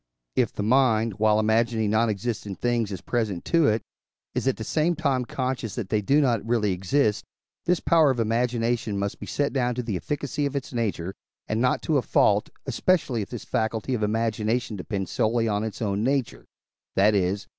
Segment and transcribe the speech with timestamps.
[0.35, 3.83] If the mind, while imagining non existent things as present to it,
[4.33, 7.23] is at the same time conscious that they do not really exist,
[7.67, 11.13] this power of imagination must be set down to the efficacy of its nature,
[11.47, 15.83] and not to a fault, especially if this faculty of imagination depend solely on its
[15.83, 16.45] own nature
[16.95, 17.49] that is (I.